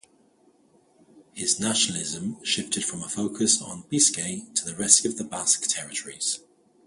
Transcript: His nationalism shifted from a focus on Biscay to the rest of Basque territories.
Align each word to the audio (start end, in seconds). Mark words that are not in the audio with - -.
His 1.31 1.59
nationalism 1.59 2.43
shifted 2.43 2.83
from 2.83 3.03
a 3.03 3.07
focus 3.07 3.61
on 3.61 3.83
Biscay 3.87 4.47
to 4.55 4.65
the 4.65 4.73
rest 4.73 5.05
of 5.05 5.15
Basque 5.29 5.67
territories. 5.69 6.39